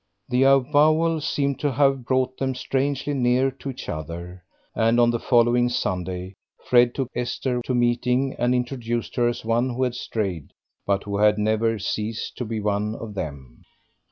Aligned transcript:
The 0.29 0.41
avowal 0.41 1.21
seemed 1.21 1.59
to 1.59 1.73
have 1.73 2.05
brought 2.05 2.39
them 2.39 2.55
strangely 2.55 3.13
near 3.13 3.51
to 3.51 3.69
each 3.69 3.87
other, 3.87 4.43
and 4.73 4.99
on 4.99 5.11
the 5.11 5.19
following 5.19 5.69
Sunday 5.69 6.33
Fred 6.65 6.95
took 6.95 7.09
Esther 7.15 7.61
to 7.65 7.75
meeting, 7.75 8.35
and 8.39 8.55
introduced 8.55 9.15
her 9.17 9.27
as 9.27 9.45
one 9.45 9.69
who 9.69 9.83
had 9.83 9.93
strayed, 9.93 10.53
but 10.87 11.03
who 11.03 11.19
had 11.19 11.37
never 11.37 11.77
ceased 11.77 12.35
to 12.39 12.45
be 12.45 12.59
one 12.59 12.95
of 12.95 13.13
them. 13.13 13.61